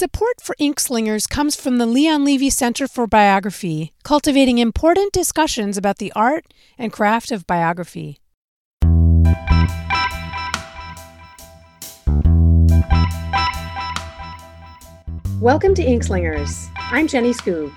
[0.00, 5.98] Support for Inkslingers comes from the Leon Levy Center for Biography, cultivating important discussions about
[5.98, 6.46] the art
[6.78, 8.18] and craft of biography.
[15.38, 16.70] Welcome to Inkslingers.
[16.76, 17.74] I'm Jenny Skoog.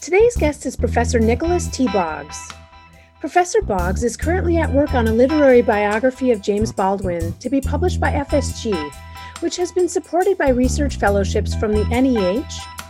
[0.00, 1.86] Today's guest is Professor Nicholas T.
[1.88, 2.50] Boggs.
[3.20, 7.60] Professor Boggs is currently at work on a literary biography of James Baldwin to be
[7.60, 8.90] published by FSG
[9.40, 12.44] which has been supported by research fellowships from the NEH,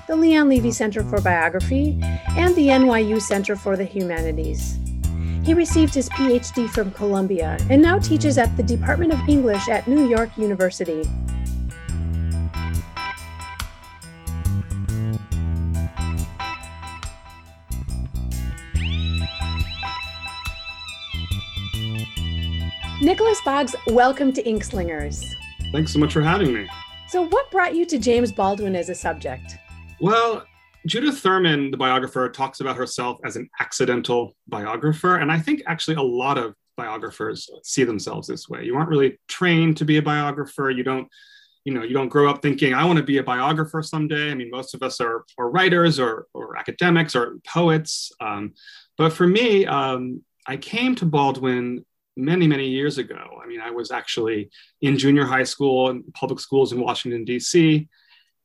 [0.07, 1.99] the Leon Levy Center for Biography,
[2.37, 4.79] and the NYU Center for the Humanities.
[5.45, 9.87] He received his PhD from Columbia and now teaches at the Department of English at
[9.87, 11.09] New York University.
[23.01, 25.25] Nicholas Boggs, welcome to Inkslingers.
[25.71, 26.67] Thanks so much for having me.
[27.09, 29.59] So, what brought you to James Baldwin as a subject?
[30.01, 30.45] Well,
[30.87, 35.17] Judith Thurman, the biographer, talks about herself as an accidental biographer.
[35.17, 38.65] And I think actually a lot of biographers see themselves this way.
[38.65, 40.71] You aren't really trained to be a biographer.
[40.71, 41.07] You don't,
[41.65, 44.31] you know, you don't grow up thinking, I want to be a biographer someday.
[44.31, 48.11] I mean, most of us are, are writers or, or academics or poets.
[48.23, 48.55] Um,
[48.97, 51.85] but for me, um, I came to Baldwin
[52.19, 53.41] many, many years ago.
[53.43, 54.51] I mean, I was actually
[54.83, 57.89] in junior high school and public schools in Washington, D.C.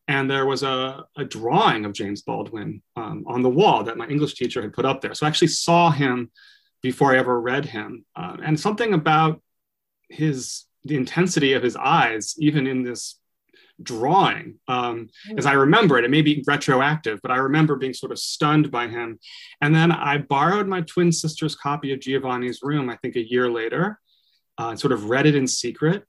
[0.08, 4.08] And there was a, a drawing of James Baldwin um, on the wall that my
[4.08, 5.14] English teacher had put up there.
[5.14, 6.32] So I actually saw him
[6.82, 8.06] before I ever read him.
[8.16, 9.42] Uh, and something about
[10.10, 13.20] his, the intensity of his eyes, even in this
[13.84, 15.38] drawing um, mm.
[15.38, 16.06] as I remember it.
[16.06, 19.20] It may be retroactive, but I remember being sort of stunned by him.
[19.62, 23.50] And then I borrowed my twin sister's copy of Giovanni's Room, I think a year
[23.50, 24.00] later,
[24.60, 26.06] uh, and sort of read it in secret,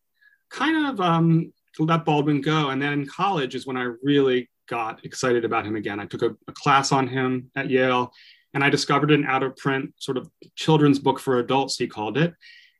[0.50, 2.70] kind of um, let Baldwin go.
[2.70, 6.00] And then in college is when I really got excited about him again.
[6.00, 8.12] I took a, a class on him at Yale
[8.54, 12.16] and I discovered an out of print sort of children's book for adults, he called
[12.16, 12.34] it.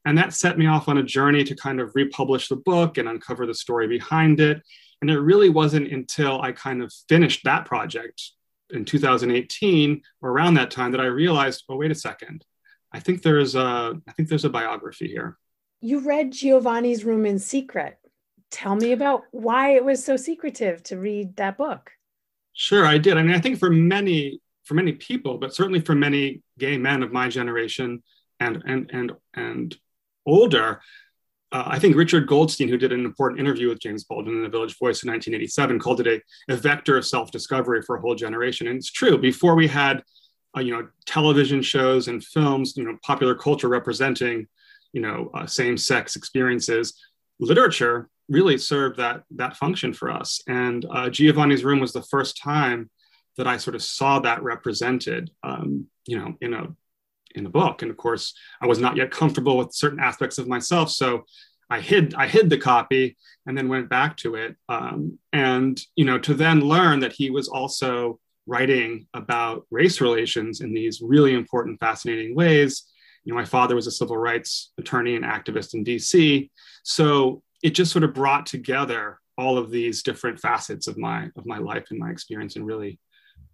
[0.07, 3.09] And that set me off on a journey to kind of republish the book and
[3.09, 4.63] uncover the story behind it.
[5.05, 8.23] And it really wasn't until I kind of finished that project
[8.71, 12.43] in 2018 or around that time that I realized, oh, wait a second.
[12.91, 15.37] I think there's a, I think there's a biography here.
[15.83, 17.99] You read Giovanni's Room in secret.
[18.51, 21.91] Tell me about why it was so secretive to read that book.
[22.55, 23.19] Sure, I did.
[23.19, 27.03] I mean, I think for many for many people, but certainly for many gay men
[27.03, 28.03] of my generation
[28.41, 29.77] and and and and
[30.25, 30.81] older,
[31.55, 34.49] uh, I think Richard Goldstein, who did an important interview with James Baldwin in the
[34.49, 38.67] Village Voice in 1987, called it a, a vector of self-discovery for a whole generation.
[38.67, 39.17] And it's true.
[39.17, 40.03] Before we had,
[40.57, 44.49] uh, you know, television shows and films, you know, popular culture representing,
[44.93, 47.01] you know, uh, same-sex experiences,
[47.39, 50.43] literature really served that that function for us.
[50.49, 52.91] And uh, Giovanni's Room was the first time
[53.37, 56.75] that I sort of saw that represented, um, you know, in a
[57.35, 57.83] in the book.
[57.83, 61.25] And of course, I was not yet comfortable with certain aspects of myself, so
[61.71, 64.57] I hid I hid the copy and then went back to it.
[64.69, 70.61] Um, and you know, to then learn that he was also writing about race relations
[70.61, 72.85] in these really important, fascinating ways.
[73.25, 76.51] You know, my father was a civil rights attorney and activist in DC,
[76.83, 81.47] so it just sort of brought together all of these different facets of my of
[81.47, 82.99] my life and my experience in really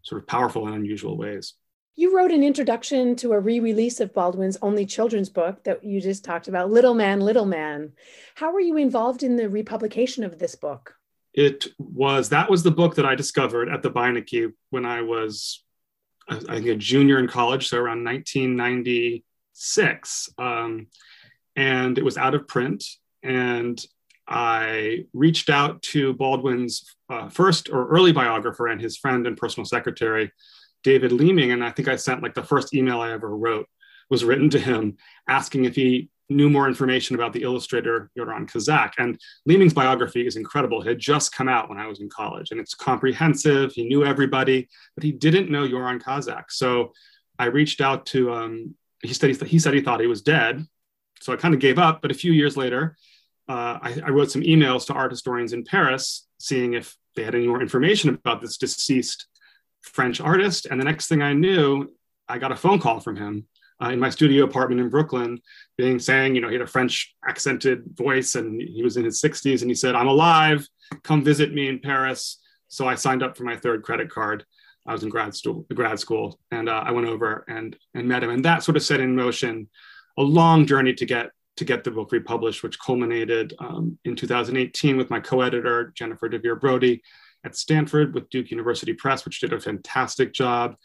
[0.02, 1.54] sort of powerful and unusual ways.
[1.96, 6.00] You wrote an introduction to a re release of Baldwin's only children's book that you
[6.00, 7.92] just talked about, Little Man, Little Man.
[8.34, 10.94] How were you involved in the republication of this book?
[11.32, 15.62] It was, that was the book that I discovered at the Beinecke when I was,
[16.28, 20.30] I think, a junior in college, so around 1996.
[20.38, 20.88] Um,
[21.54, 22.84] and it was out of print.
[23.22, 23.80] And
[24.26, 29.66] I reached out to Baldwin's uh, first or early biographer and his friend and personal
[29.66, 30.32] secretary,
[30.82, 33.66] David Leeming, and I think I sent like the first email I ever wrote
[34.08, 34.96] was written to him
[35.28, 38.92] asking if he knew more information about the illustrator Yoran Cazac.
[38.98, 40.80] And Leeming's biography is incredible.
[40.80, 43.72] It had just come out when I was in college, and it's comprehensive.
[43.72, 46.44] He knew everybody, but he didn't know Yoran Cazac.
[46.50, 46.93] So
[47.38, 48.32] I reached out to.
[48.32, 50.64] Um, he said he, said he thought he was dead,
[51.20, 52.02] so I kind of gave up.
[52.02, 52.96] But a few years later,
[53.49, 57.34] uh, I, I wrote some emails to art historians in Paris, seeing if they had
[57.34, 59.26] any more information about this deceased
[59.82, 60.67] French artist.
[60.67, 61.93] And the next thing I knew,
[62.29, 63.47] I got a phone call from him
[63.82, 65.41] uh, in my studio apartment in Brooklyn,
[65.77, 69.21] being saying, you know, he had a French accented voice and he was in his
[69.21, 69.62] 60s.
[69.62, 70.67] And he said, I'm alive,
[71.03, 72.41] come visit me in Paris.
[72.69, 74.44] So I signed up for my third credit card.
[74.87, 78.23] I was in grad school, grad school, and uh, I went over and and met
[78.23, 79.69] him, and that sort of set in motion
[80.19, 84.97] a long journey to get to get the book republished, which culminated um, in 2018
[84.97, 87.03] with my co-editor Jennifer DeVere Brody
[87.44, 90.76] at Stanford with Duke University Press, which did a fantastic job.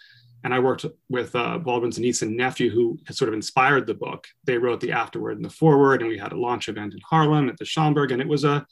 [0.44, 4.28] And I worked with uh, Baldwin's niece and nephew, who sort of inspired the book.
[4.44, 7.50] They wrote the afterword and the foreword, and we had a launch event in Harlem
[7.50, 8.66] at the Schomburg, and it was a,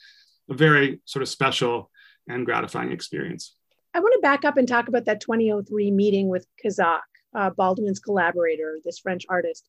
[0.49, 1.89] a very sort of special
[2.27, 3.55] and gratifying experience.
[3.93, 7.01] I want to back up and talk about that 2003 meeting with Cazac,
[7.35, 9.67] uh, Baldwin's collaborator, this French artist.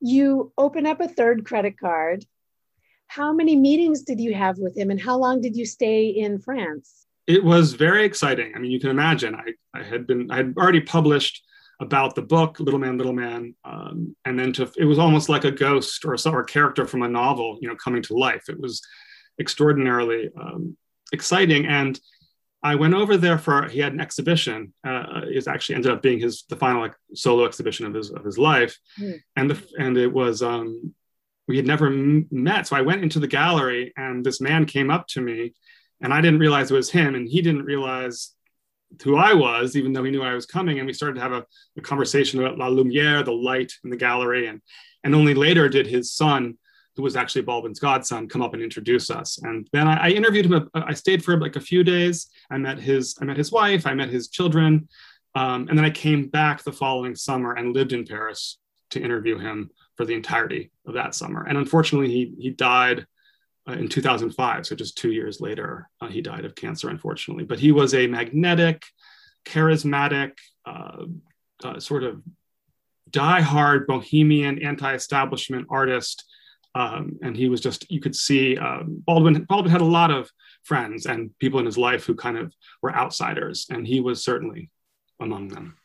[0.00, 2.24] You open up a third credit card.
[3.06, 6.40] How many meetings did you have with him, and how long did you stay in
[6.40, 7.06] France?
[7.28, 8.52] It was very exciting.
[8.56, 9.34] I mean, you can imagine.
[9.34, 11.44] I, I had been I had already published
[11.78, 15.44] about the book Little Man, Little Man, um, and then to it was almost like
[15.44, 18.48] a ghost or a, or a character from a novel, you know, coming to life.
[18.48, 18.82] It was
[19.38, 20.76] extraordinarily um,
[21.12, 22.00] exciting, and
[22.62, 24.72] I went over there for he had an exhibition.
[24.82, 28.24] Uh, it actually ended up being his the final like, solo exhibition of his of
[28.24, 29.20] his life, mm.
[29.36, 30.94] and the and it was um,
[31.46, 32.66] we had never m- met.
[32.66, 35.52] So I went into the gallery, and this man came up to me
[36.00, 38.34] and I didn't realize it was him, and he didn't realize
[39.02, 40.78] who I was, even though he knew I was coming.
[40.78, 41.44] And we started to have a,
[41.76, 44.60] a conversation about la lumière, the light in the gallery, and
[45.04, 46.58] and only later did his son,
[46.96, 49.38] who was actually Baldwin's godson, come up and introduce us.
[49.38, 50.68] And then I, I interviewed him.
[50.74, 52.28] I stayed for like a few days.
[52.50, 53.86] I met his I met his wife.
[53.86, 54.88] I met his children,
[55.34, 58.58] um, and then I came back the following summer and lived in Paris
[58.90, 61.44] to interview him for the entirety of that summer.
[61.44, 63.04] And unfortunately, he he died uh,
[63.72, 64.66] in 2005.
[64.66, 67.44] So just two years later, uh, he died of cancer, unfortunately.
[67.44, 68.82] But he was a magnetic,
[69.44, 70.32] charismatic,
[70.66, 71.04] uh,
[71.64, 72.22] uh sort of
[73.10, 76.24] die-hard bohemian, anti-establishment artist.
[76.74, 80.30] Um, and he was just, you could see um, Baldwin, Baldwin had a lot of
[80.62, 83.66] friends and people in his life who kind of were outsiders.
[83.70, 84.70] And he was certainly
[85.20, 85.76] among them.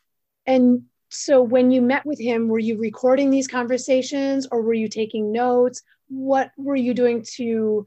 [0.46, 4.88] And so when you met with him, were you recording these conversations or were you
[4.88, 5.82] taking notes?
[6.08, 7.86] What were you doing to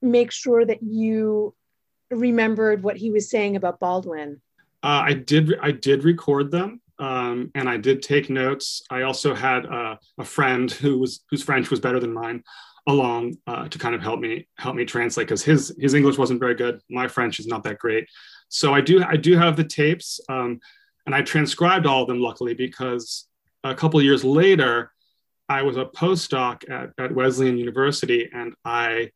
[0.00, 1.54] make sure that you
[2.10, 4.40] remembered what he was saying about Baldwin?
[4.82, 5.58] Uh, I did.
[5.60, 8.82] I did record them, um, and I did take notes.
[8.90, 12.44] I also had uh, a friend who was whose French was better than mine
[12.86, 16.40] along uh, to kind of help me help me translate because his his English wasn't
[16.40, 16.80] very good.
[16.88, 18.06] My French is not that great.
[18.48, 20.60] So I do I do have the tapes, um,
[21.06, 23.26] and I transcribed all of them luckily because
[23.64, 24.92] a couple years later
[25.48, 29.10] I was a postdoc at, at Wesleyan University and I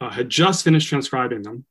[0.00, 1.64] uh, had just finished transcribing them.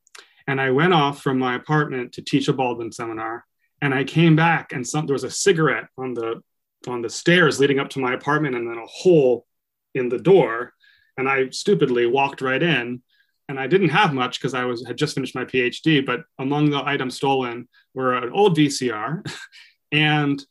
[0.47, 3.45] And I went off from my apartment to teach a Baldwin seminar.
[3.81, 6.41] And I came back and some, there was a cigarette on the,
[6.87, 9.45] on the stairs leading up to my apartment and then a hole
[9.93, 10.73] in the door.
[11.17, 13.01] And I stupidly walked right in
[13.47, 16.05] and I didn't have much because I was had just finished my PhD.
[16.05, 19.25] But among the items stolen were an old VCR
[19.91, 20.43] and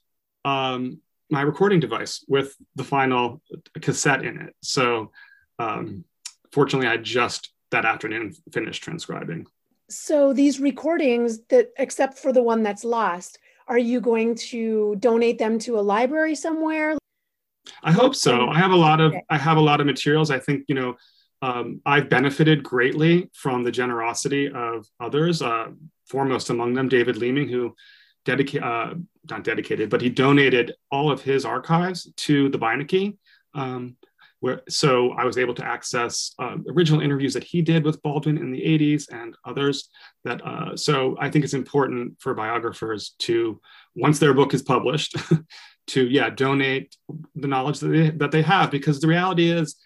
[0.45, 1.01] um,
[1.35, 3.43] my recording device with the final
[3.81, 4.55] cassette in it.
[4.63, 5.11] So
[5.59, 6.05] um,
[6.53, 9.47] fortunately, I just that afternoon finished transcribing.
[9.91, 15.39] So these recordings that, except for the one that's lost, are you going to donate
[15.39, 16.97] them to a library somewhere?
[17.83, 18.49] I hope so.
[18.49, 20.31] I have a lot of I have a lot of materials.
[20.31, 20.95] I think you know
[21.43, 25.43] um, I've benefited greatly from the generosity of others.
[25.43, 25.69] Uh,
[26.07, 27.75] foremost among them, David Leeming, who
[28.25, 28.95] dedicated, uh,
[29.31, 33.17] not dedicated, but he donated all of his archives to the Beinecke.
[33.55, 33.97] Um,
[34.41, 38.37] where, so I was able to access uh, original interviews that he did with Baldwin
[38.37, 39.89] in the 80s and others.
[40.25, 43.61] That uh, so I think it's important for biographers to
[43.95, 45.17] once their book is published,
[45.87, 46.97] to yeah donate
[47.35, 49.77] the knowledge that they, that they have because the reality is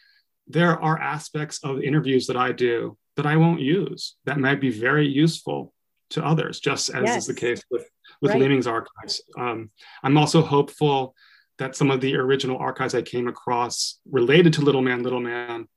[0.47, 4.71] there are aspects of interviews that I do that I won't use that might be
[4.71, 5.73] very useful
[6.11, 7.17] to others, just as yes.
[7.19, 7.89] is the case with
[8.21, 8.41] with right.
[8.41, 9.23] Leeming's archives.
[9.39, 9.71] Um,
[10.03, 11.15] I'm also hopeful
[11.59, 15.69] that some of the original archives I came across related to Little Man, Little Man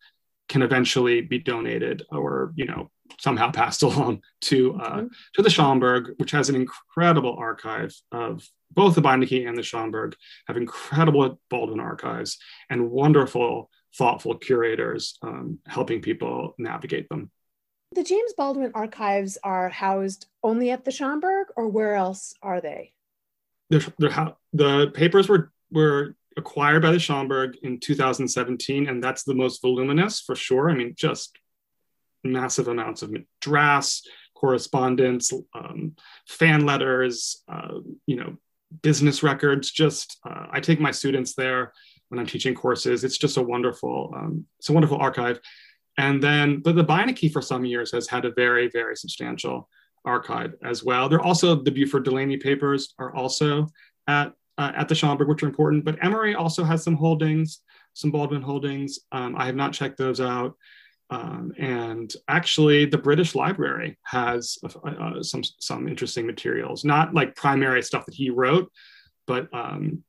[0.48, 5.08] can eventually be donated or you know somehow passed along to uh, mm-hmm.
[5.34, 10.14] to the Schomburg, which has an incredible archive of both the Beinecke and the Schomburg
[10.48, 12.38] have incredible Baldwin archives
[12.70, 17.32] and wonderful, thoughtful curators um, helping people navigate them.
[17.94, 22.94] The James Baldwin archives are housed only at the Schomburg, or where else are they?
[23.70, 23.82] They're,
[24.54, 30.22] the papers were were acquired by the Schomburg in 2017, and that's the most voluminous
[30.22, 30.70] for sure.
[30.70, 31.38] I mean, just
[32.24, 35.96] massive amounts of drafts, correspondence, um,
[36.28, 38.38] fan letters, uh, you know,
[38.82, 39.72] business records.
[39.72, 41.74] Just uh, I take my students there
[42.10, 43.04] when I'm teaching courses.
[43.04, 45.40] It's just a wonderful, um, it's a wonderful archive.
[46.02, 49.70] And then, the Beinecke for some years has had a very, very substantial
[50.04, 51.08] archive as well.
[51.08, 53.68] There also the Beauford Delaney papers are also
[54.08, 55.86] at uh, at the Schomburg, which are important.
[55.86, 57.60] But Emory also has some holdings,
[57.94, 59.00] some Baldwin holdings.
[59.12, 60.56] Um, I have not checked those out.
[61.12, 67.36] Um, and actually, the British Library has uh, uh, some some interesting materials, not like
[67.36, 68.72] primary stuff that he wrote,
[69.28, 70.04] but um,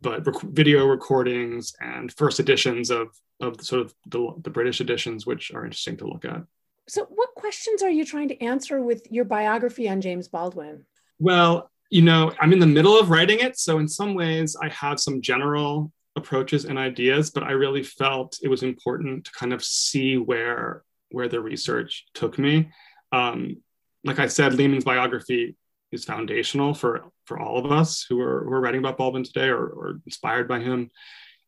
[0.00, 3.08] but rec- video recordings and first editions of
[3.40, 6.42] of sort of the, the British editions, which are interesting to look at.
[6.88, 10.84] So, what questions are you trying to answer with your biography on James Baldwin?
[11.18, 14.68] Well, you know, I'm in the middle of writing it, so in some ways, I
[14.68, 19.52] have some general approaches and ideas, but I really felt it was important to kind
[19.52, 22.70] of see where where the research took me.
[23.12, 23.58] Um,
[24.04, 25.56] like I said, Leeming's biography
[25.92, 29.48] is foundational for for all of us who are, who are writing about Baldwin today
[29.48, 30.90] or, or inspired by him.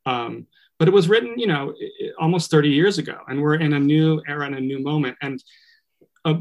[0.04, 0.46] Um,
[0.78, 1.74] but it was written, you know,
[2.18, 5.16] almost 30 years ago, and we're in a new era and a new moment.
[5.22, 5.42] And
[6.24, 6.40] uh,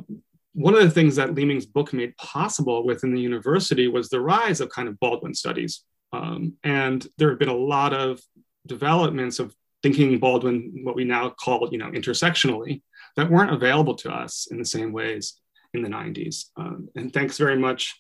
[0.54, 4.62] one of the things that Leeming's book made possible within the university was the rise
[4.62, 5.84] of kind of Baldwin studies.
[6.12, 8.22] Um, and there have been a lot of
[8.66, 12.82] developments of thinking Baldwin, what we now call, you know, intersectionally,
[13.16, 15.40] that weren't available to us in the same ways
[15.74, 16.46] in the 90s.
[16.58, 17.96] Um, and thanks very much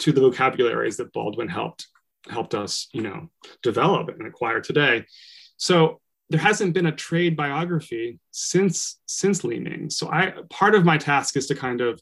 [0.00, 1.86] to the vocabularies that Baldwin helped
[2.28, 3.30] helped us, you know,
[3.62, 5.04] develop and acquire today.
[5.58, 9.90] So there hasn't been a trade biography since since Leeming.
[9.90, 12.00] So I part of my task is to kind of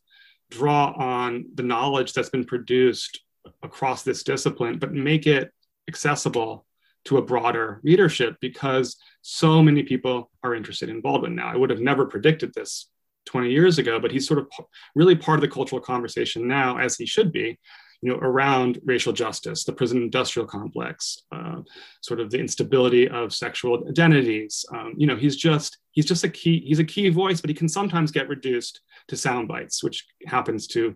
[0.50, 3.20] draw on the knowledge that's been produced
[3.62, 5.52] across this discipline, but make it
[5.88, 6.64] accessible
[7.04, 11.48] to a broader readership because so many people are interested in Baldwin now.
[11.48, 12.88] I would have never predicted this
[13.26, 14.48] 20 years ago, but he's sort of
[14.94, 17.58] really part of the cultural conversation now, as he should be,
[18.04, 21.62] you know, around racial justice, the prison industrial complex, uh,
[22.02, 24.62] sort of the instability of sexual identities.
[24.70, 27.54] Um, you know, he's just he's just a key he's a key voice, but he
[27.54, 30.94] can sometimes get reduced to sound bites, which happens to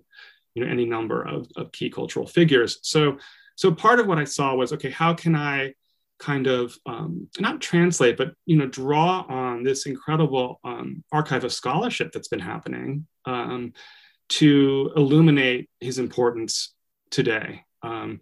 [0.55, 2.79] you know any number of, of key cultural figures.
[2.83, 3.17] So
[3.57, 5.73] so part of what I saw was okay, how can I
[6.19, 11.55] kind of um, not translate, but you know, draw on this incredible um, archive of
[11.55, 13.73] scholarship that's been happening um,
[14.29, 16.75] to illuminate his importance
[17.11, 17.65] today.
[17.83, 18.21] Um,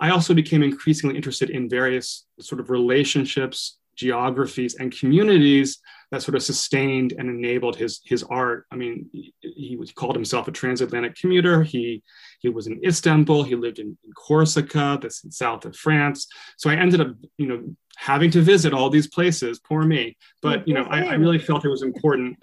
[0.00, 5.80] I also became increasingly interested in various sort of relationships, geographies, and communities
[6.10, 8.66] that sort of sustained and enabled his his art.
[8.70, 11.62] I mean, he, he was, called himself a transatlantic commuter.
[11.62, 12.02] He
[12.40, 13.42] he was in Istanbul.
[13.42, 16.28] He lived in, in Corsica, that's in south of France.
[16.56, 19.58] So I ended up, you know, having to visit all these places.
[19.58, 20.16] Poor me.
[20.40, 22.42] But you know, I, I really felt it was important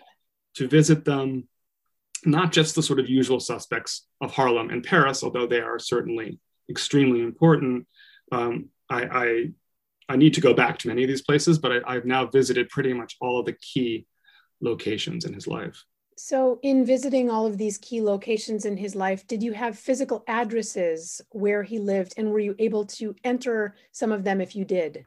[0.56, 1.48] to visit them,
[2.26, 6.40] not just the sort of usual suspects of Harlem and Paris, although they are certainly
[6.70, 7.88] extremely important.
[8.32, 9.46] Um, I, I
[10.08, 12.70] I need to go back to many of these places, but I, have now visited
[12.70, 14.06] pretty much all of the key
[14.62, 15.84] locations in his life.
[16.18, 20.24] So, in visiting all of these key locations in his life, did you have physical
[20.28, 24.64] addresses where he lived, and were you able to enter some of them if you
[24.64, 25.06] did?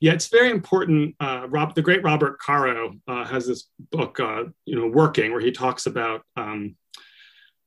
[0.00, 1.14] Yeah, it's very important.
[1.20, 5.40] Uh, Rob, the great Robert Caro uh, has this book, uh, you know, Working, where
[5.40, 6.76] he talks about um,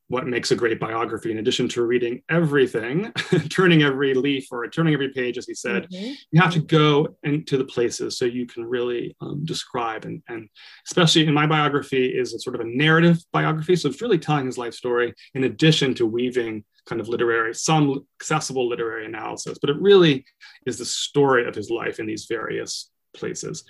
[0.10, 3.12] what makes a great biography in addition to reading everything
[3.50, 6.14] turning every leaf or turning every page as he said mm-hmm.
[6.32, 10.50] you have to go into the places so you can really um, describe and, and
[10.88, 14.46] especially in my biography is a sort of a narrative biography so it's really telling
[14.46, 19.70] his life story in addition to weaving kind of literary some accessible literary analysis but
[19.70, 20.26] it really
[20.66, 23.64] is the story of his life in these various places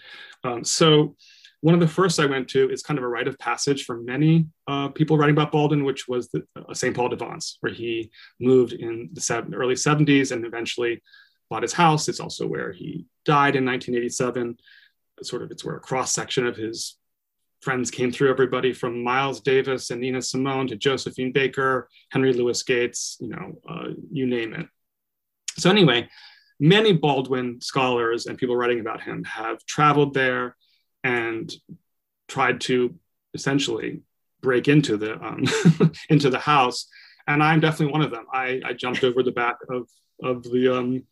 [0.43, 1.15] um, so
[1.61, 3.97] one of the first I went to is kind of a rite of passage for
[4.01, 6.95] many uh, people writing about Baldwin, which was the, uh, St.
[6.95, 11.01] Paul de Vence, where he moved in the seven, early 70s and eventually
[11.49, 12.07] bought his house.
[12.07, 14.57] It's also where he died in 1987.
[15.21, 16.97] Sort of, it's where a cross section of his
[17.61, 18.29] friends came through.
[18.29, 23.59] Everybody from Miles Davis and Nina Simone to Josephine Baker, Henry Louis Gates, you know,
[23.67, 24.67] uh, you name it.
[25.57, 26.07] So anyway,
[26.59, 30.55] many Baldwin scholars and people writing about him have traveled there
[31.03, 31.53] and
[32.27, 32.95] tried to
[33.33, 34.01] essentially
[34.41, 35.45] break into the um,
[36.09, 36.87] into the house.
[37.27, 38.25] And I'm definitely one of them.
[38.33, 39.87] I, I jumped over the back of
[40.23, 41.03] of the um,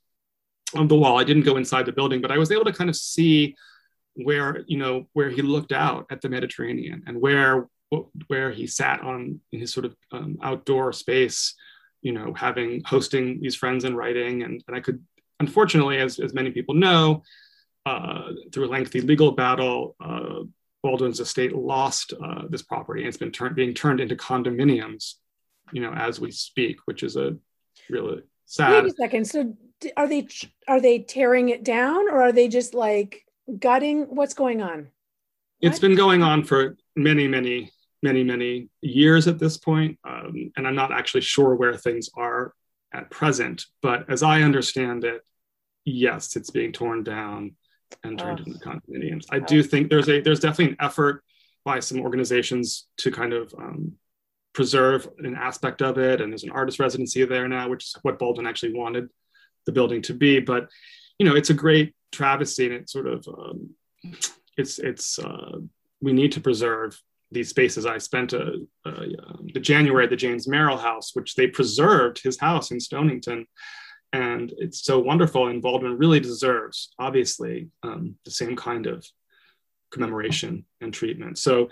[0.75, 1.17] of the wall.
[1.17, 3.55] I didn't go inside the building, but I was able to kind of see
[4.23, 7.67] where you know where he looked out at the Mediterranean and where
[8.27, 11.55] where he sat on in his sort of um, outdoor space,
[12.01, 14.43] you know, having hosting these friends and writing.
[14.43, 15.03] And, and I could,
[15.39, 17.23] unfortunately, as, as many people know,
[17.85, 20.41] uh, through a lengthy legal battle, uh,
[20.83, 25.15] Baldwin's estate lost uh, this property and it's been turned being turned into condominiums,
[25.71, 27.35] you know, as we speak, which is a
[27.89, 28.83] really sad.
[28.83, 29.25] Wait a second.
[29.25, 29.55] So
[29.95, 30.27] are they
[30.67, 33.23] are they tearing it down or are they just like
[33.59, 34.03] gutting?
[34.03, 34.89] What's going on?
[35.61, 35.81] It's what?
[35.81, 37.71] been going on for many, many,
[38.03, 42.53] many, many years at this point, um, and I'm not actually sure where things are
[42.93, 43.65] at present.
[43.81, 45.21] But as I understand it,
[45.85, 47.55] yes, it's being torn down
[48.03, 48.43] and turned oh.
[48.45, 49.25] into condominiums.
[49.31, 51.23] I do think there's a there's definitely an effort
[51.65, 53.93] by some organizations to kind of um,
[54.53, 56.21] preserve an aspect of it.
[56.21, 59.09] And there's an artist residency there now, which is what Baldwin actually wanted
[59.65, 60.39] the building to be.
[60.39, 60.69] But
[61.19, 63.71] you know, it's a great travesty, and it sort of um,
[64.57, 65.57] it's it's uh,
[66.01, 66.99] we need to preserve
[67.31, 67.85] these spaces.
[67.85, 72.21] I spent a, a, um, the January at the James Merrill House, which they preserved
[72.23, 73.45] his house in Stonington,
[74.13, 75.47] and it's so wonderful.
[75.47, 79.05] And Baldwin really deserves, obviously, um, the same kind of
[79.91, 81.37] commemoration and treatment.
[81.37, 81.69] So,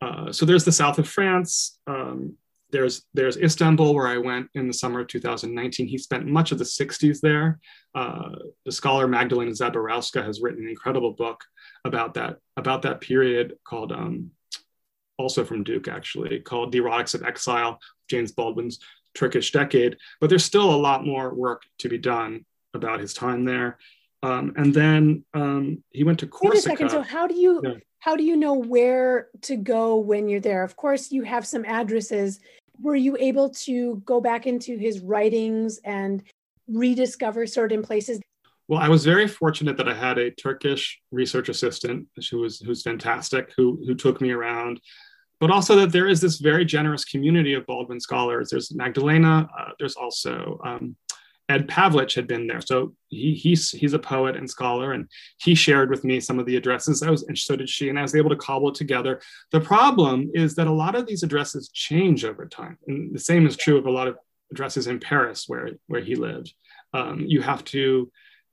[0.00, 1.78] uh, so there's the south of France.
[1.86, 2.36] Um,
[2.72, 5.86] there's there's Istanbul, where I went in the summer of 2019.
[5.86, 7.58] He spent much of the 60s there.
[7.94, 8.30] Uh,
[8.64, 11.44] the scholar Magdalena Zaborowska has written an incredible book
[11.84, 14.30] about that about that period called um,
[15.18, 18.80] also from Duke actually called The Erotics of Exile, James Baldwin's
[19.14, 19.96] Turkish decade.
[20.20, 23.78] But there's still a lot more work to be done about his time there.
[24.22, 26.50] Um, and then um, he went to Corsica.
[26.50, 26.90] Wait a second.
[26.90, 27.74] So how do you yeah.
[28.00, 30.62] how do you know where to go when you're there?
[30.62, 32.40] Of course, you have some addresses.
[32.82, 36.22] Were you able to go back into his writings and
[36.68, 38.20] rediscover certain places?
[38.68, 42.82] Well, I was very fortunate that I had a Turkish research assistant who was who's
[42.82, 44.80] fantastic, who who took me around,
[45.40, 48.50] but also that there is this very generous community of Baldwin scholars.
[48.50, 49.48] There's Magdalena.
[49.58, 50.94] Uh, there's also um,
[51.50, 55.56] Ed Pavlić had been there, so he, he's he's a poet and scholar, and he
[55.56, 57.02] shared with me some of the addresses.
[57.02, 59.20] I was, and so did she, and I was able to cobble it together.
[59.50, 63.48] The problem is that a lot of these addresses change over time, and the same
[63.48, 64.16] is true of a lot of
[64.52, 66.54] addresses in Paris where where he lived.
[66.94, 68.12] Um, you have to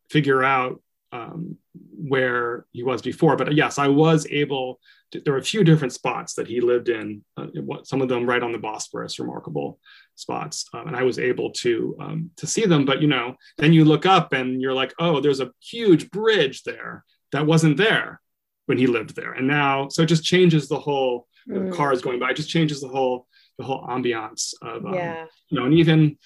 [0.09, 1.57] figure out um,
[1.95, 3.35] where he was before.
[3.35, 4.79] But yes, I was able.
[5.11, 7.23] To, there were a few different spots that he lived in.
[7.37, 7.47] Uh,
[7.83, 9.79] some of them right on the Bosphorus, remarkable
[10.17, 12.85] spots, um, and I was able to um, to see them.
[12.85, 16.63] But you know, then you look up and you're like, oh, there's a huge bridge
[16.63, 18.21] there that wasn't there
[18.65, 21.27] when he lived there, and now so it just changes the whole.
[21.49, 21.73] Mm.
[21.73, 23.25] cars going by, it just changes the whole
[23.57, 25.23] the whole ambiance of um, yeah.
[25.47, 26.17] you know, and even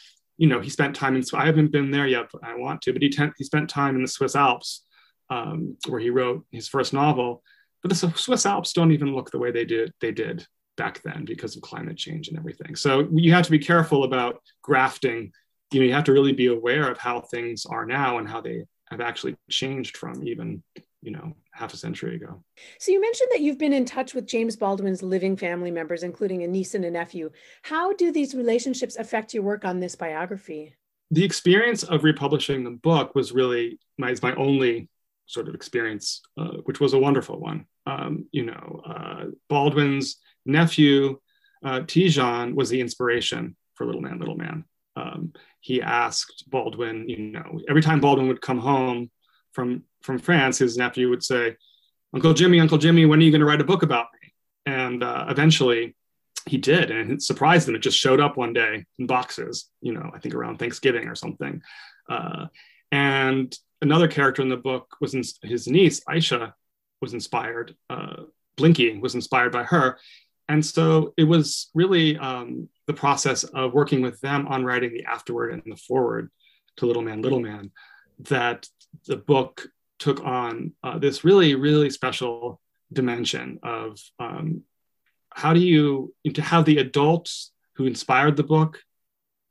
[0.42, 2.82] you know, he spent time in, So I haven't been there yet, but I want
[2.82, 4.84] to, but he, ten, he spent time in the Swiss Alps
[5.30, 7.44] um, where he wrote his first novel.
[7.84, 10.48] But the Swiss Alps don't even look the way they did, they did
[10.82, 12.76] back then because of climate change and everything.
[12.76, 15.32] So you have to be careful about grafting.
[15.72, 18.42] You know, you have to really be aware of how things are now and how
[18.42, 20.64] they have actually changed from even,
[21.04, 22.44] you know, half a century ago.
[22.80, 26.42] So you mentioned that you've been in touch with James Baldwin's living family members, including
[26.42, 27.30] a niece and a nephew.
[27.62, 30.76] How do these relationships affect your work on this biography?
[31.12, 34.90] The experience of republishing the book was really my, my only
[35.28, 37.66] sort of experience, uh, which was a wonderful one.
[37.86, 41.20] Um, you know, uh, Baldwin's nephew,
[41.64, 44.66] uh, Tejan, was the inspiration for Little Man, Little Man.
[44.96, 49.10] Um, he asked Baldwin, you know, every time Baldwin would come home
[49.54, 51.56] from from France, his nephew would say,
[52.14, 54.34] "Uncle Jimmy, Uncle Jimmy, when are you going to write a book about me?"
[54.66, 55.96] And uh, eventually,
[56.48, 57.76] he did, and it surprised him.
[57.76, 61.16] It just showed up one day in boxes, you know, I think around Thanksgiving or
[61.16, 61.62] something.
[62.10, 62.48] Uh,
[62.92, 66.54] and another character in the book was in, his niece Aisha
[67.02, 67.76] was inspired.
[67.90, 68.24] Uh,
[68.58, 69.98] Blinky was inspired by her,
[70.52, 75.06] and so it was really um, the process of working with them on writing the
[75.06, 76.30] afterword and the forward
[76.76, 77.72] to Little Man, Little Man
[78.20, 78.68] that
[79.08, 79.66] the book
[79.98, 82.60] took on uh, this really, really special
[82.92, 84.64] dimension of um,
[85.30, 88.80] how do you to have the adults who inspired the book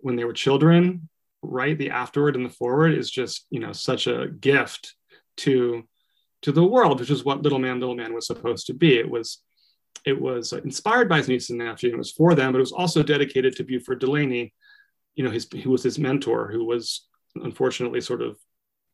[0.01, 1.09] when they were children
[1.43, 4.95] write the afterward and the forward is just you know such a gift
[5.39, 5.83] to
[6.43, 8.99] to the world which is what little man little man was supposed to be.
[8.99, 9.43] It was
[10.07, 12.61] it was inspired by his niece and nephew and it was for them but it
[12.61, 14.53] was also dedicated to beauford delaney
[15.15, 18.37] you know his who was his mentor who was unfortunately sort of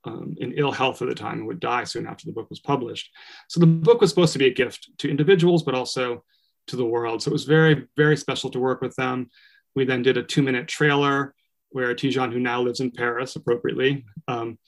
[0.06, 2.60] um, in ill health at the time and would die soon after the book was
[2.60, 3.10] published.
[3.48, 6.24] So the book was supposed to be a gift to individuals, but also
[6.68, 7.22] to the world.
[7.22, 9.28] So it was very, very special to work with them.
[9.74, 11.34] We then did a two minute trailer
[11.70, 14.58] where Tejan, who now lives in Paris appropriately, um,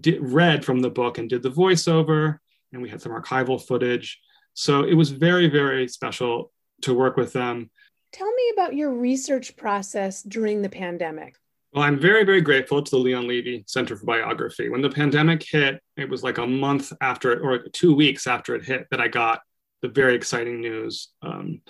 [0.00, 2.38] did, read from the book and did the voiceover.
[2.72, 4.18] And we had some archival footage.
[4.54, 7.70] So it was very, very special to work with them.
[8.12, 11.36] Tell me about your research process during the pandemic.
[11.72, 14.68] Well, I'm very, very grateful to the Leon Levy Center for Biography.
[14.68, 18.56] When the pandemic hit, it was like a month after it, or two weeks after
[18.56, 19.42] it hit, that I got
[19.80, 21.60] the very exciting news um,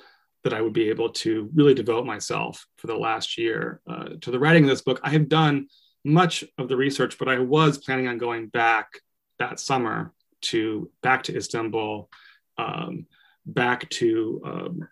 [0.43, 4.31] that I would be able to really devote myself for the last year uh, to
[4.31, 5.01] the writing of this book.
[5.05, 5.69] I have done
[6.03, 8.89] much of the research, but I was planning on going back
[9.39, 12.09] that summer to back to Istanbul,
[12.61, 13.07] um,
[13.47, 14.89] back to um,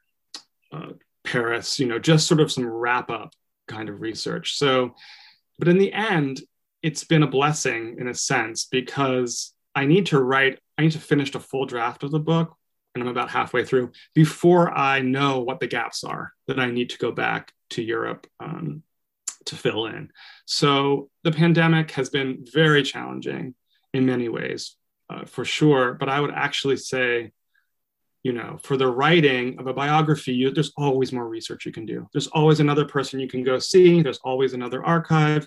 [0.72, 0.92] uh,
[1.24, 3.32] Paris, you know, just sort of some wrap up
[3.66, 4.56] kind of research.
[4.56, 4.94] So,
[5.58, 6.40] but in the end,
[6.82, 11.00] it's been a blessing in a sense because I need to write, I need to
[11.00, 12.56] finish a full draft of the book
[12.94, 16.90] and I'm about halfway through before I know what the gaps are that I need
[16.90, 18.82] to go back to Europe um,
[19.46, 20.10] to fill in.
[20.46, 23.54] So the pandemic has been very challenging
[23.92, 24.76] in many ways,
[25.10, 25.94] uh, for sure.
[25.94, 27.32] But I would actually say,
[28.22, 31.86] you know, for the writing of a biography, you, there's always more research you can
[31.86, 32.08] do.
[32.12, 34.02] There's always another person you can go see.
[34.02, 35.46] There's always another archive.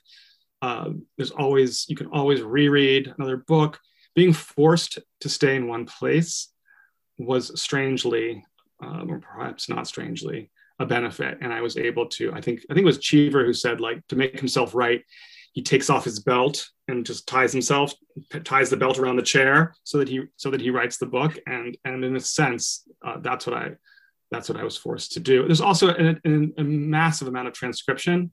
[0.62, 3.80] Uh, there's always you can always reread another book.
[4.16, 6.50] Being forced to stay in one place
[7.18, 8.44] was strangely,
[8.82, 11.38] um, or perhaps not strangely, a benefit.
[11.42, 14.06] And I was able to, I think, I think it was Cheever who said, like,
[14.08, 15.04] to make himself right,
[15.52, 17.94] he takes off his belt and just ties himself,
[18.44, 21.38] ties the belt around the chair so that he so that he writes the book.
[21.46, 23.72] And and in a sense, uh, that's what I
[24.32, 25.46] that's what I was forced to do.
[25.46, 28.32] There's also a, a, a massive amount of transcription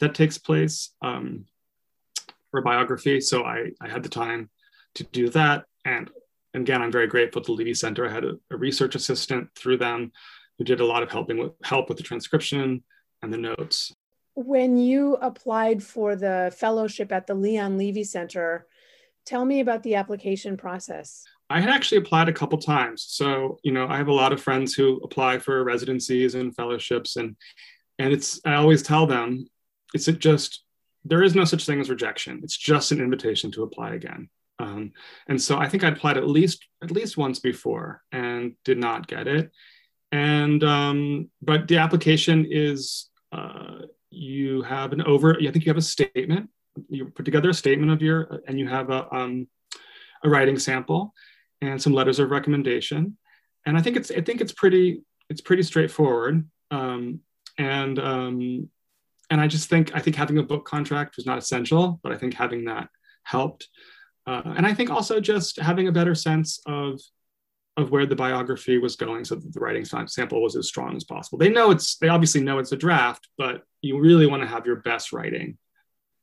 [0.00, 1.46] that takes place um,
[2.50, 3.20] for biography.
[3.20, 4.50] So I, I had the time
[4.96, 5.64] to do that.
[5.84, 6.10] And
[6.52, 8.06] again, I'm very grateful to the Levy Center.
[8.06, 10.10] I had a, a research assistant through them
[10.58, 12.82] who did a lot of helping with help with the transcription
[13.22, 13.94] and the notes.
[14.36, 18.66] When you applied for the fellowship at the Leon Levy Center,
[19.24, 21.24] tell me about the application process.
[21.48, 23.06] I had actually applied a couple times.
[23.08, 27.16] So, you know, I have a lot of friends who apply for residencies and fellowships
[27.16, 27.36] and
[27.98, 29.48] and it's I always tell them
[29.94, 30.64] it's just
[31.04, 32.40] there is no such thing as rejection.
[32.42, 34.28] It's just an invitation to apply again.
[34.58, 34.92] Um,
[35.28, 39.06] and so I think I applied at least at least once before and did not
[39.06, 39.50] get it
[40.12, 45.76] and um, but the application is uh, you have an over i think you have
[45.76, 46.48] a statement
[46.88, 49.48] you put together a statement of your and you have a, um,
[50.24, 51.14] a writing sample
[51.60, 53.16] and some letters of recommendation.
[53.64, 56.48] And i think it's i think it's pretty it's pretty straightforward.
[56.70, 57.20] Um,
[57.58, 58.68] and um,
[59.30, 62.16] and i just think i think having a book contract was not essential but i
[62.16, 62.88] think having that
[63.24, 63.68] helped.
[64.26, 67.00] Uh, and i think also just having a better sense of
[67.76, 71.04] of where the biography was going so that the writing sample was as strong as
[71.04, 71.38] possible.
[71.38, 74.64] They know it's, they obviously know it's a draft, but you really want to have
[74.64, 75.58] your best writing,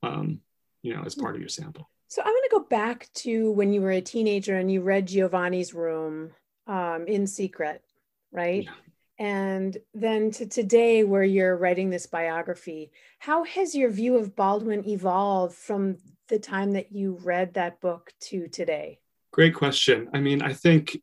[0.01, 0.39] um,
[0.81, 1.89] you know, as part of your sample.
[2.07, 5.07] So I'm going to go back to when you were a teenager and you read
[5.07, 6.31] Giovanni's Room
[6.67, 7.83] um, in secret,
[8.31, 8.63] right?
[8.63, 8.71] Yeah.
[9.19, 14.87] And then to today, where you're writing this biography, how has your view of Baldwin
[14.87, 15.97] evolved from
[16.29, 18.99] the time that you read that book to today?
[19.31, 20.09] Great question.
[20.13, 20.97] I mean, I think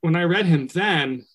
[0.00, 1.26] when I read him then,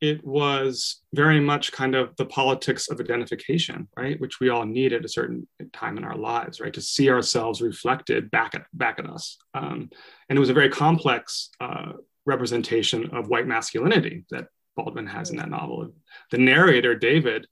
[0.00, 4.20] it was very much kind of the politics of identification, right?
[4.20, 6.74] Which we all need at a certain time in our lives, right?
[6.74, 9.90] To see ourselves reflected back at back at us, um,
[10.28, 11.92] and it was a very complex uh,
[12.26, 15.92] representation of white masculinity that Baldwin has in that novel.
[16.32, 17.46] The narrator David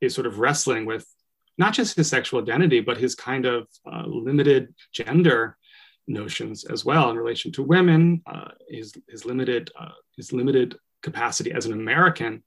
[0.00, 1.04] is sort of wrestling with
[1.56, 5.56] not just his sexual identity, but his kind of uh, limited gender
[6.08, 11.52] notions as well in relation to women, uh, his, his limited uh, his limited capacity
[11.52, 12.42] as an American,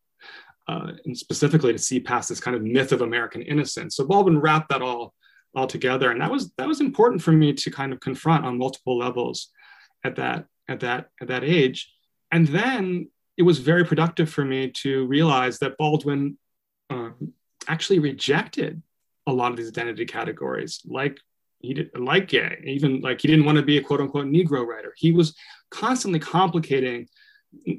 [0.68, 3.96] uh, and specifically to see past this kind of myth of American innocence.
[3.96, 5.14] So Baldwin wrapped that all
[5.56, 8.58] all together, and that was that was important for me to kind of confront on
[8.58, 9.50] multiple levels
[10.04, 11.94] at that at that at that age,
[12.32, 16.38] and then it was very productive for me to realize that Baldwin
[16.90, 17.34] um,
[17.68, 18.82] actually rejected
[19.28, 21.18] a lot of these identity categories, like
[21.62, 24.66] he didn't like gay, even like he didn't want to be a quote unquote Negro
[24.66, 24.94] writer.
[24.98, 25.36] He was
[25.70, 27.08] constantly complicating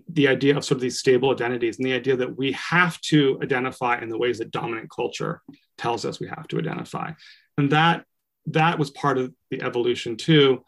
[0.09, 3.39] the idea of sort of these stable identities and the idea that we have to
[3.43, 5.41] identify in the ways that dominant culture
[5.79, 7.11] tells us we have to identify.
[7.57, 8.05] And that
[8.47, 10.65] that was part of the evolution too.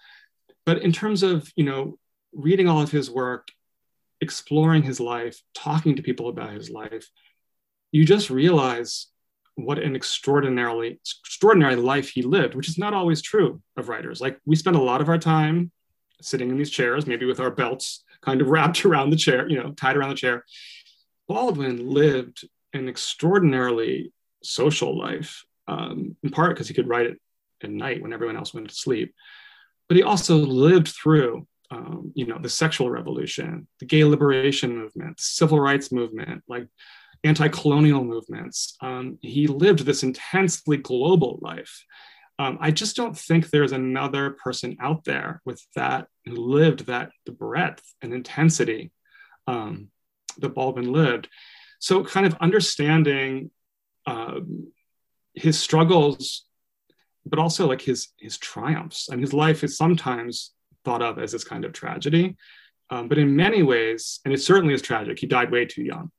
[0.64, 1.98] But in terms of, you know,
[2.32, 3.48] reading all of his work,
[4.20, 7.08] exploring his life, talking to people about his life,
[7.92, 9.08] you just realize
[9.56, 14.20] what an extraordinarily extraordinary life he lived, which is not always true of writers.
[14.20, 15.70] Like we spend a lot of our time
[16.20, 19.62] sitting in these chairs, maybe with our belts kind of wrapped around the chair, you
[19.62, 20.44] know, tied around the chair.
[21.28, 24.12] Baldwin lived an extraordinarily
[24.42, 27.20] social life, um, in part because he could write it
[27.62, 29.14] at night when everyone else went to sleep.
[29.88, 35.20] But he also lived through, um, you know, the sexual revolution, the gay liberation movement,
[35.20, 36.66] civil rights movement, like
[37.24, 38.76] anti-colonial movements.
[38.80, 41.84] Um, he lived this intensely global life.
[42.38, 47.10] Um, I just don't think there's another person out there with that who lived that
[47.26, 48.92] the breadth and intensity
[49.46, 49.88] um,
[50.38, 51.28] that Baldwin lived.
[51.78, 53.50] So, kind of understanding
[54.06, 54.72] um,
[55.34, 56.44] his struggles,
[57.24, 59.08] but also like his his triumphs.
[59.08, 60.52] And his life is sometimes
[60.84, 62.36] thought of as this kind of tragedy,
[62.90, 65.18] um, but in many ways, and it certainly is tragic.
[65.18, 66.10] He died way too young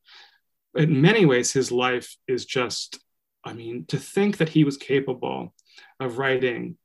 [0.75, 2.99] in many ways, his life is just,
[3.43, 5.53] I mean, to think that he was capable
[5.99, 6.77] of writing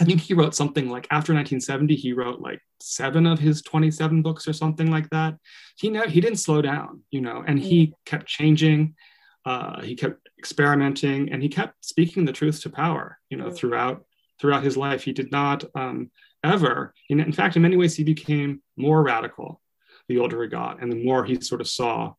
[0.00, 4.22] I think he wrote something like after 1970, he wrote like seven of his 27
[4.22, 5.36] books or something like that.
[5.76, 7.92] He never, he didn't slow down, you know, and he mm.
[8.06, 8.94] kept changing.
[9.44, 13.56] Uh, he kept experimenting and he kept speaking the truth to power, you know, mm.
[13.56, 14.04] throughout
[14.40, 15.04] throughout his life.
[15.04, 16.10] He did not um,
[16.42, 19.60] ever, in, in fact, in many ways, he became more radical
[20.08, 22.14] the older he got, and the more he sort of saw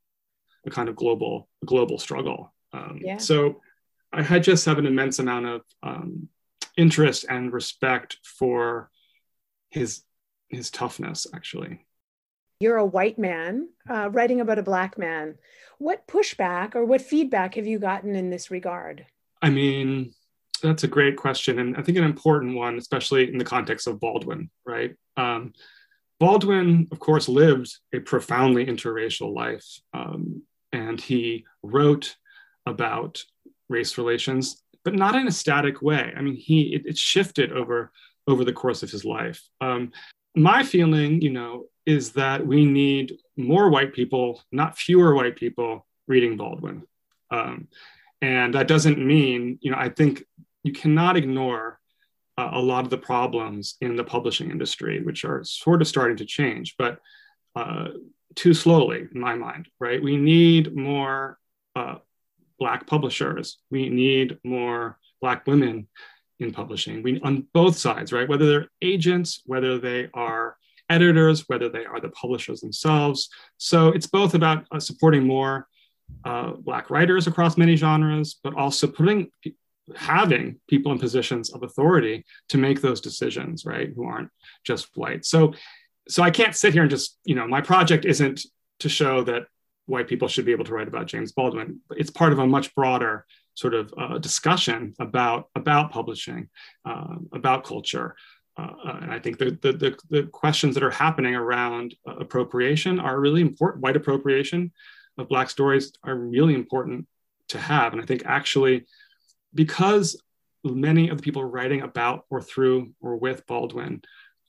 [0.65, 2.54] a kind of global global struggle.
[2.74, 3.17] Um, yeah.
[3.17, 3.62] So
[4.13, 6.30] I had just have an immense amount of um,
[6.78, 8.89] interest and respect for
[9.69, 10.04] his
[10.50, 11.86] his toughness actually.
[12.60, 15.36] You're a white man uh, writing about a black man.
[15.80, 19.06] What pushback or what feedback have you gotten in this regard?
[19.41, 20.13] I mean
[20.62, 24.00] that's a great question and i think an important one especially in the context of
[24.00, 24.95] baldwin right?
[25.17, 25.54] Um,
[26.19, 29.65] baldwin of course lived a profoundly interracial life.
[29.93, 32.15] Um, and he wrote
[32.65, 33.23] about
[33.69, 36.13] race relations but not in a static way.
[36.15, 37.91] I mean, he it, it shifted over
[38.27, 39.43] over the course of his life.
[39.60, 39.91] Um,
[40.36, 45.86] my feeling, you know, is that we need more white people, not fewer white people,
[46.07, 46.84] reading Baldwin.
[47.31, 47.67] Um,
[48.21, 50.23] and that doesn't mean, you know, I think
[50.63, 51.79] you cannot ignore
[52.38, 56.17] uh, a lot of the problems in the publishing industry, which are sort of starting
[56.17, 56.99] to change, but
[57.56, 57.90] uh,
[58.36, 60.02] too slowly, in my mind, right?
[60.02, 61.38] We need more
[61.76, 61.96] uh,
[62.60, 63.58] black publishers.
[63.70, 65.88] We need more black women
[66.40, 67.04] in publishing.
[67.04, 68.28] We on both sides, right?
[68.28, 70.58] Whether they're agents, whether they are
[70.90, 73.30] editors, whether they are the publishers themselves.
[73.58, 75.68] So it's both about uh, supporting more
[76.26, 79.32] uh, black writers across many genres, but also putting
[79.96, 83.90] having people in positions of authority to make those decisions, right?
[83.96, 84.30] Who aren't
[84.64, 85.26] just white.
[85.26, 85.54] So
[86.12, 88.45] so I can't sit here and just, you know, my project isn't
[88.80, 89.43] to show that
[89.86, 91.80] white people should be able to write about James Baldwin.
[91.91, 96.50] It's part of a much broader sort of uh, discussion about about publishing,
[96.86, 98.15] uh, about culture.
[98.58, 102.15] Uh, uh, and I think the, the, the, the, questions that are happening around uh,
[102.17, 103.82] appropriation are really important.
[103.82, 104.74] White appropriation
[105.17, 107.08] of Black stories are really important
[107.50, 107.93] to have.
[107.93, 108.86] And I think actually,
[109.54, 110.21] because
[110.63, 114.02] many of the people writing about or through or with Baldwin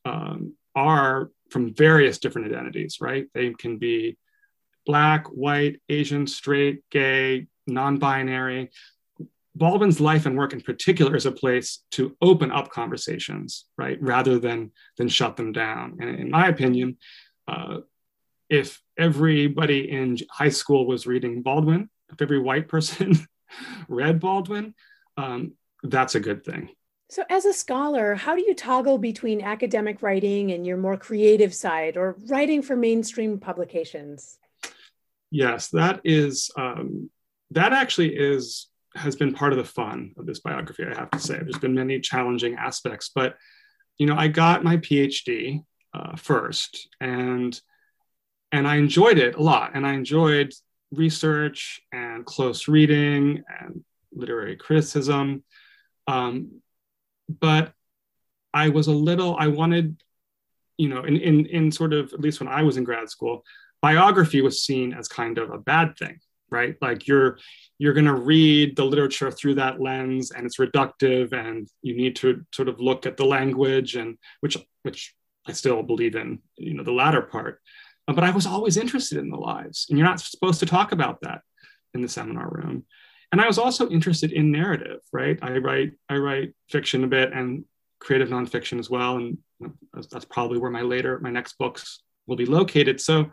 [0.05, 3.27] um, are from various different identities, right?
[3.35, 4.17] They can be
[4.87, 8.71] black, white, Asian, straight, gay, non binary.
[9.55, 14.39] Baldwin's life and work in particular is a place to open up conversations, right, rather
[14.39, 15.99] than, than shut them down.
[16.01, 16.97] And in my opinion,
[17.47, 17.81] uh,
[18.49, 23.15] if everybody in high school was reading Baldwin, if every white person
[23.89, 24.75] read Baldwin,
[25.19, 26.71] um, that's a good thing.
[27.13, 31.53] So, as a scholar, how do you toggle between academic writing and your more creative
[31.53, 34.39] side or writing for mainstream publications?
[35.31, 37.11] yes, that is um,
[37.51, 40.85] that actually is has been part of the fun of this biography.
[40.85, 43.37] I have to say, there's been many challenging aspects, but
[43.99, 47.61] you know, I got my PhD uh, first, and
[48.53, 50.55] and I enjoyed it a lot, and I enjoyed
[50.91, 55.45] research and close reading and literary criticism,
[56.07, 56.62] um,
[57.29, 57.73] but
[58.55, 59.37] I was a little.
[59.39, 60.03] I wanted,
[60.77, 63.45] you know, in in in sort of at least when I was in grad school,
[63.81, 66.19] biography was seen as kind of a bad thing
[66.53, 67.39] right like you're
[67.79, 72.15] you're going to read the literature through that lens and it's reductive and you need
[72.15, 75.15] to sort of look at the language and which which
[75.49, 77.61] i still believe in you know the latter part
[78.07, 81.21] but i was always interested in the lives and you're not supposed to talk about
[81.23, 81.41] that
[81.95, 82.85] in the seminar room
[83.33, 87.33] and i was also interested in narrative right i write i write fiction a bit
[87.33, 87.65] and
[87.99, 89.39] creative nonfiction as well and
[90.11, 93.31] that's, probably where my later my next books will be located so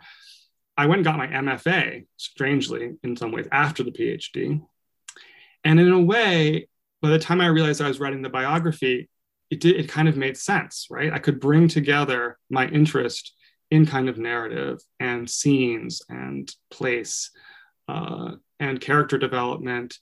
[0.80, 4.62] I went and got my MFA, strangely, in some ways, after the PhD.
[5.66, 6.70] And in a way,
[7.02, 9.10] by the time I realized I was writing the biography,
[9.50, 11.12] it did it kind of made sense, right?
[11.12, 13.34] I could bring together my interest
[13.70, 17.30] in kind of narrative and scenes and place
[17.90, 19.98] uh, and character development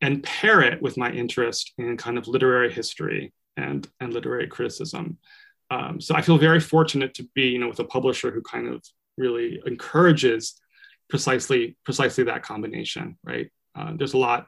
[0.00, 5.18] and pair it with my interest in kind of literary history and, and literary criticism.
[5.70, 8.68] Um, so I feel very fortunate to be, you know, with a publisher who kind
[8.68, 8.84] of
[9.16, 10.60] really encourages
[11.08, 14.46] precisely precisely that combination right uh, there's a lot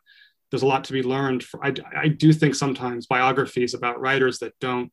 [0.51, 4.39] there's a lot to be learned for, I, I do think sometimes biographies about writers
[4.39, 4.91] that don't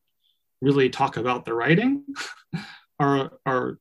[0.62, 2.04] really talk about the writing
[3.00, 3.78] are are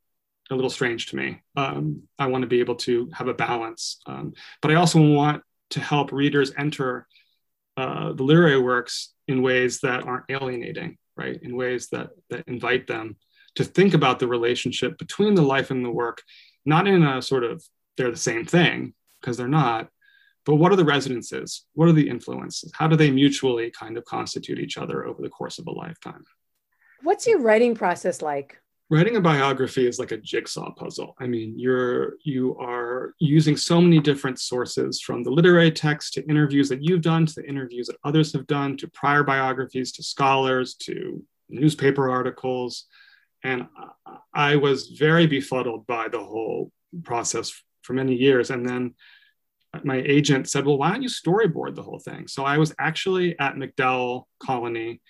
[0.51, 4.01] a little strange to me um, i want to be able to have a balance
[4.07, 7.07] um, but i also want to help readers enter
[7.77, 12.87] uh, the literary works in ways that aren't alienating right in ways that that invite
[12.87, 13.17] them
[13.57, 16.23] to think about the relationship between the life and the work,
[16.65, 17.65] not in a sort of
[17.97, 19.89] they're the same thing, because they're not,
[20.45, 21.65] but what are the resonances?
[21.75, 22.73] What are the influences?
[22.75, 26.25] How do they mutually kind of constitute each other over the course of a lifetime?
[27.03, 28.59] What's your writing process like?
[28.95, 31.17] Writing a biography is like a jigsaw puzzle.
[31.19, 36.29] I mean, you're you are using so many different sources from the literary text to
[36.29, 40.05] interviews that you've done to the interviews that others have done to prior biographies to
[40.05, 42.85] scholars to newspaper articles.
[43.43, 43.67] And
[44.33, 46.71] I was very befuddled by the whole
[47.03, 47.53] process
[47.83, 48.51] for many years.
[48.51, 48.95] And then
[49.83, 52.29] my agent said, Well, why don't you storyboard the whole thing?
[52.29, 55.01] So I was actually at MacDowell Colony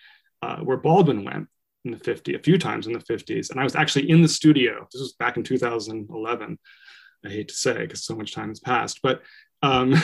[0.41, 1.49] uh, where Baldwin went
[1.85, 3.51] in the 50s, a few times in the 50s.
[3.51, 4.87] And I was actually in the studio.
[4.93, 6.59] This was back in 2011.
[7.25, 9.23] I hate to say because so much time has passed, but
[9.63, 9.95] um,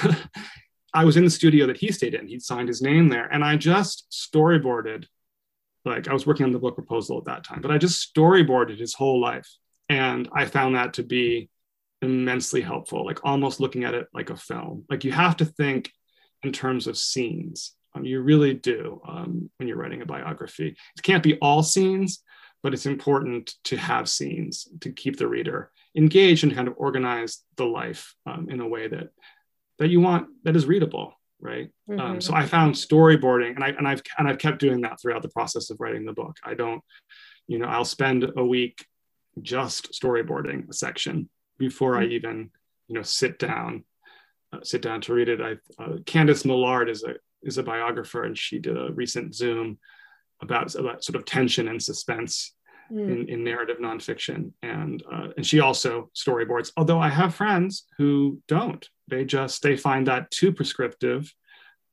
[0.94, 2.26] I was in the studio that he stayed in.
[2.26, 3.26] He'd signed his name there.
[3.26, 5.06] And I just storyboarded,
[5.84, 8.78] like I was working on the book proposal at that time, but I just storyboarded
[8.78, 9.48] his whole life.
[9.88, 11.50] And I found that to be
[12.02, 14.84] immensely helpful, like almost looking at it like a film.
[14.88, 15.90] Like you have to think
[16.42, 17.74] in terms of scenes.
[17.94, 20.68] Um, you really do um, when you're writing a biography.
[20.68, 22.22] It can't be all scenes,
[22.62, 27.42] but it's important to have scenes to keep the reader engaged and kind of organize
[27.56, 29.08] the life um, in a way that
[29.78, 32.20] that you want that is readable right um, mm-hmm.
[32.20, 35.28] so i found storyboarding and i and i've and i've kept doing that throughout the
[35.30, 36.80] process of writing the book i don't
[37.48, 38.86] you know i'll spend a week
[39.42, 42.12] just storyboarding a section before I mm-hmm.
[42.12, 42.50] even
[42.88, 43.84] you know sit down
[44.52, 45.40] uh, sit down to read it.
[45.40, 49.78] I uh, Candice Millard is a is a biographer, and she did a recent Zoom
[50.42, 52.54] about about sort of tension and suspense
[52.90, 52.98] mm.
[52.98, 56.72] in, in narrative nonfiction, and uh, and she also storyboards.
[56.76, 61.32] Although I have friends who don't, they just they find that too prescriptive,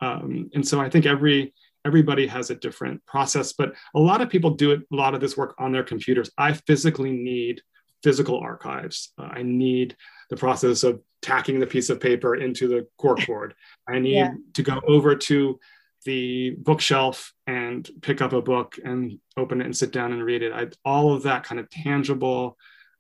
[0.01, 1.53] um, and so I think every
[1.85, 3.53] everybody has a different process.
[3.53, 6.29] But a lot of people do it, a lot of this work on their computers.
[6.37, 7.61] I physically need
[8.03, 9.13] physical archives.
[9.17, 9.95] Uh, I need
[10.29, 13.53] the process of tacking the piece of paper into the corkboard.
[13.87, 14.33] I need yeah.
[14.53, 15.59] to go over to
[16.05, 20.41] the bookshelf and pick up a book and open it and sit down and read
[20.41, 20.53] it.
[20.53, 22.57] I, all of that kind of tangible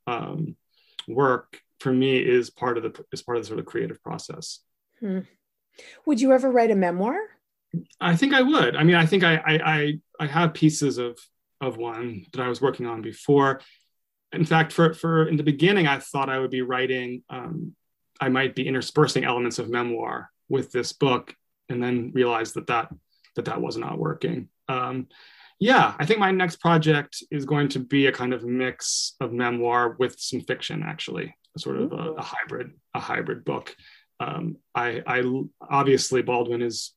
[0.07, 0.55] um,
[1.07, 4.59] work for me is part of the is part of the sort of creative process.
[4.99, 5.19] Hmm.
[6.05, 7.17] Would you ever write a memoir?
[8.01, 8.75] I think I would.
[8.75, 11.19] I mean, I think I I I, I have pieces of
[11.61, 13.61] of one that I was working on before
[14.33, 17.75] in fact, for, for in the beginning, I thought I would be writing, um,
[18.19, 21.33] I might be interspersing elements of memoir with this book,
[21.69, 22.89] and then realized that that
[23.35, 24.49] that, that was not working.
[24.67, 25.07] Um,
[25.59, 29.33] yeah, I think my next project is going to be a kind of mix of
[29.33, 33.75] memoir with some fiction, actually, a sort of a, a hybrid, a hybrid book.
[34.19, 35.23] Um, I, I
[35.61, 36.93] obviously Baldwin is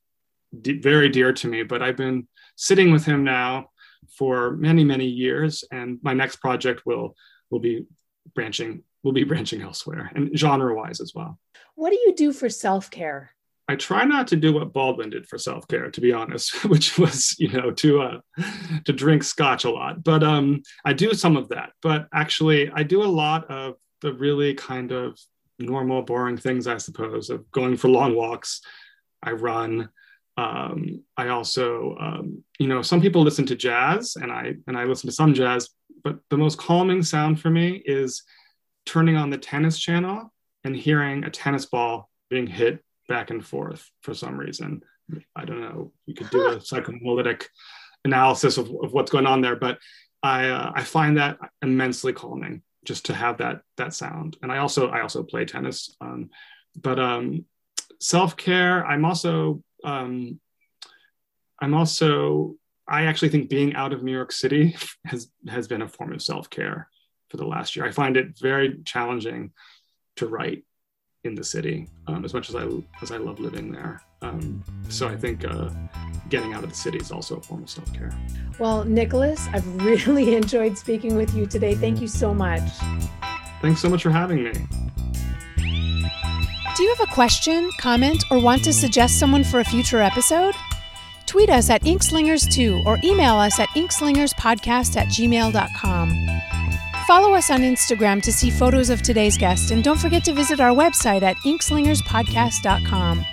[0.59, 3.70] d- very dear to me, but I've been sitting with him now
[4.09, 5.63] for many many years.
[5.71, 7.15] And my next project will
[7.49, 7.85] will be
[8.35, 11.39] branching will be branching elsewhere and genre wise as well.
[11.75, 13.31] What do you do for self-care?
[13.67, 17.35] I try not to do what baldwin did for self-care to be honest which was
[17.39, 18.17] you know to uh
[18.85, 20.03] to drink scotch a lot.
[20.03, 21.71] But um i do some of that.
[21.81, 25.17] But actually i do a lot of the really kind of
[25.59, 28.61] normal boring things i suppose of going for long walks.
[29.23, 29.89] I run
[30.37, 34.85] um, I also, um, you know, some people listen to jazz, and I and I
[34.85, 35.69] listen to some jazz,
[36.03, 38.23] but the most calming sound for me is
[38.85, 43.89] turning on the tennis channel and hearing a tennis ball being hit back and forth
[44.01, 44.81] for some reason.
[45.35, 45.91] I don't know.
[46.05, 47.49] You could do a psychoanalytic
[48.05, 49.79] analysis of, of what's going on there, but
[50.23, 54.37] I uh, I find that immensely calming just to have that that sound.
[54.41, 56.29] And I also I also play tennis, um,
[56.79, 57.45] but um,
[57.99, 58.85] self care.
[58.85, 60.39] I'm also um,
[61.61, 62.55] I'm also
[62.87, 66.21] I actually think being out of New York City has has been a form of
[66.21, 66.89] self care
[67.29, 67.85] for the last year.
[67.85, 69.51] I find it very challenging
[70.17, 70.63] to write
[71.23, 72.67] in the city um, as much as I
[73.01, 74.01] as I love living there.
[74.21, 75.69] Um, so I think uh,
[76.29, 78.11] getting out of the city is also a form of self care.
[78.59, 79.67] Well, Nicholas, I've
[80.07, 81.75] really enjoyed speaking with you today.
[81.75, 82.69] Thank you so much.
[83.61, 84.53] Thanks so much for having me.
[86.81, 90.55] Do you have a question, comment, or want to suggest someone for a future episode?
[91.27, 96.27] Tweet us at Inkslingers2 or email us at inkslingerspodcast at gmail.com.
[97.05, 100.59] Follow us on Instagram to see photos of today's guest, and don't forget to visit
[100.59, 103.25] our website at inkslingerspodcast.com.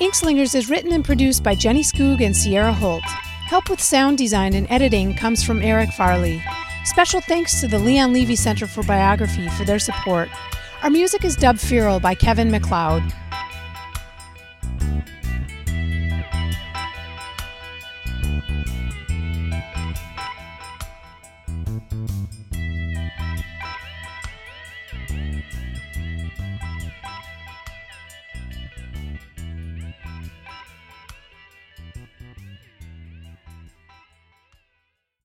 [0.00, 3.02] Inkslingers is written and produced by Jenny Skoog and Sierra Holt.
[3.02, 6.40] Help with sound design and editing comes from Eric Farley.
[6.84, 10.28] Special thanks to the Leon Levy Center for Biography for their support.
[10.82, 13.04] Our music is Dub Feral by Kevin MacLeod.